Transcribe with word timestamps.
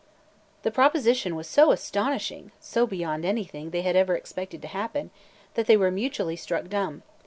The 0.63 0.71
proposition 0.71 1.35
was 1.35 1.45
so 1.47 1.71
astonishing, 1.71 2.51
so 2.59 2.87
beyond 2.87 3.23
anything 3.23 3.69
they 3.69 3.83
had 3.83 3.95
ever 3.95 4.15
expected 4.15 4.59
to 4.63 4.67
happen, 4.67 5.11
that 5.53 5.67
they 5.67 5.77
were 5.77 5.91
mutually 5.91 6.35
struck 6.35 6.69
dumb. 6.69 7.03